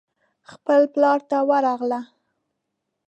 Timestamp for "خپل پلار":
0.51-1.19